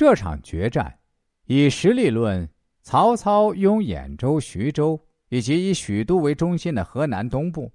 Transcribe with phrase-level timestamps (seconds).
[0.00, 0.98] 这场决战，
[1.44, 2.48] 以实力论，
[2.80, 7.70] 曹操拥兖州、徐州以及以许都为中心的河南东部，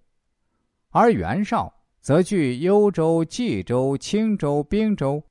[0.90, 5.24] 而袁绍则据幽州、冀州、青州、并州，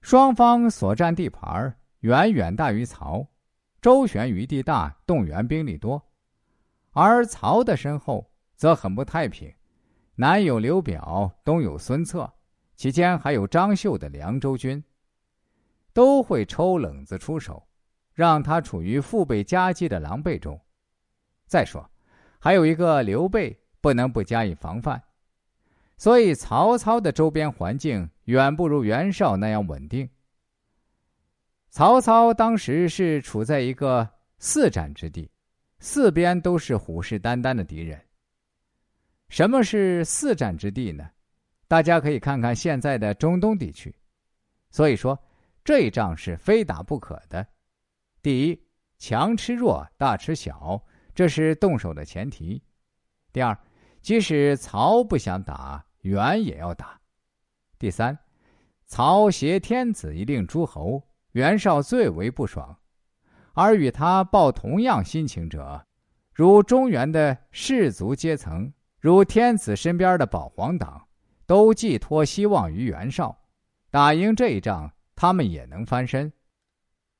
[0.00, 3.26] 双方所占地盘远远大于曹，
[3.80, 6.00] 周旋余地大，动员兵力多。
[6.92, 9.52] 而曹的身后则很不太平，
[10.14, 12.32] 南有刘表，东有孙策，
[12.76, 14.80] 其间还有张绣的凉州军。
[15.92, 17.62] 都会抽冷子出手，
[18.14, 20.58] 让他处于腹背夹击的狼狈中。
[21.46, 21.86] 再说，
[22.38, 25.02] 还有一个刘备，不能不加以防范。
[25.98, 30.08] 所以，曹操的周边环境远不如袁绍那样稳定。
[31.68, 35.30] 曹操当时是处在一个四战之地，
[35.78, 38.00] 四边都是虎视眈眈的敌人。
[39.28, 41.10] 什么是四战之地呢？
[41.68, 43.94] 大家可以看看现在的中东地区。
[44.70, 45.18] 所以说。
[45.64, 47.46] 这一仗是非打不可的。
[48.20, 48.62] 第一，
[48.98, 52.62] 强吃弱，大吃小，这是动手的前提。
[53.32, 53.56] 第二，
[54.00, 57.00] 即使曹不想打，袁也要打。
[57.78, 58.18] 第三，
[58.86, 62.76] 曹挟天子以令诸侯，袁绍最为不爽。
[63.54, 65.86] 而与他抱同样心情者，
[66.32, 71.06] 如中原的士族阶层，如天子身边的保皇党，
[71.46, 73.44] 都寄托希望于袁绍，
[73.90, 74.92] 打赢这一仗。
[75.22, 76.32] 他们也能翻身，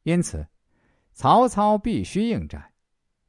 [0.03, 0.45] 因此，
[1.12, 2.72] 曹操必须应战。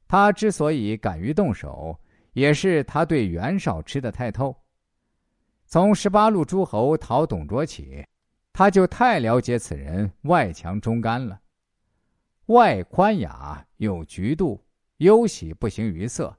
[0.07, 1.99] 他之所以敢于动手，
[2.31, 4.63] 也是他对袁绍吃的太透。
[5.67, 8.03] 从十八路诸侯讨董卓起，
[8.51, 11.39] 他就太了解此人外强中干了。
[12.47, 14.59] 外宽雅有局度，
[14.97, 16.35] 忧喜不形于色，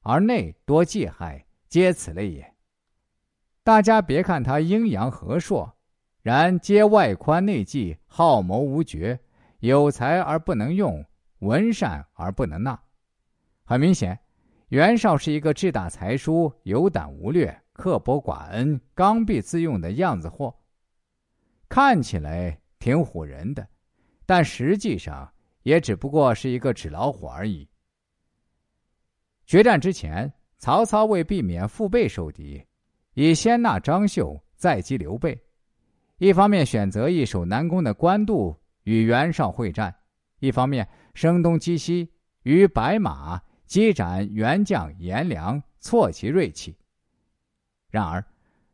[0.00, 2.52] 而内多忌害，皆此类也。
[3.62, 5.75] 大家别看他阴阳和硕。
[6.26, 9.16] 然皆外宽内忌，好谋无绝，
[9.60, 11.04] 有才而不能用，
[11.38, 12.76] 文善而不能纳。
[13.64, 14.18] 很明显，
[14.70, 20.52] 袁绍是一个志大才疏、有胆无略、刻薄寡恩、刚愎自用的样子货。
[21.68, 23.64] 看起来挺唬人的，
[24.26, 25.32] 但实际上
[25.62, 27.68] 也只不过是一个纸老虎而已。
[29.46, 32.66] 决战之前，曹操为避免腹背受敌，
[33.14, 35.40] 以先纳张绣，再击刘备。
[36.18, 39.94] 一方面选择易守难攻的官渡与袁绍会战，
[40.38, 42.10] 一方面声东击西，
[42.42, 46.74] 与白马击斩袁将颜良，挫其锐气。
[47.90, 48.24] 然而，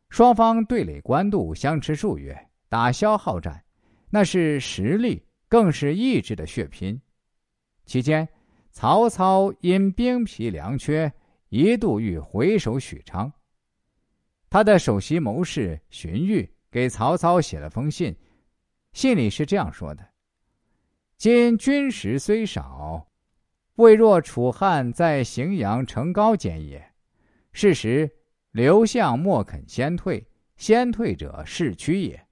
[0.09, 3.61] 双方对垒官渡相持数月，打消耗战，
[4.09, 6.99] 那是实力，更是意志的血拼。
[7.85, 8.25] 期间，
[8.71, 11.11] 曹操因兵疲粮缺，
[11.49, 13.29] 一度欲回守许昌。
[14.49, 16.47] 他的首席谋士荀彧。
[16.73, 18.15] 给曹操写了封信，
[18.93, 20.09] 信里是这样说的
[21.17, 23.11] ：“今军食虽少，
[23.75, 26.83] 未若楚汉在荥阳城高间也。
[27.51, 28.09] 是时
[28.49, 30.25] 刘项莫肯先退，
[30.57, 32.25] 先退者势屈也。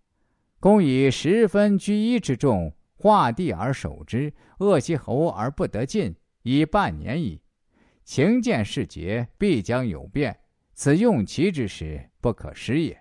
[0.59, 7.39] 公以十分居一之众，画地而守之，扼其喉而不得进，已半年矣。
[8.03, 10.35] 情见事节，必将有变。
[10.73, 12.99] 此用其之时，不可失也。”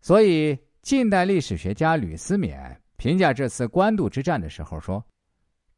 [0.00, 5.04] 所以，近代历史学家吕思勉评价这次官渡之战的时候说：“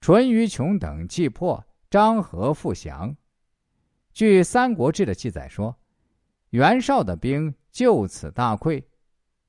[0.01, 3.17] 淳于琼等既破，张合复降。”
[4.13, 5.75] 据《三国志》的记载说，
[6.51, 8.83] 袁绍的兵就此大溃，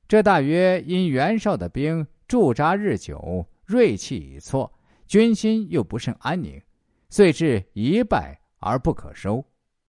[0.08, 4.72] 这大约因袁绍的兵驻扎日久，锐气已挫，
[5.06, 6.62] 军心又不甚安宁，
[7.10, 9.44] 遂至一败而不可收。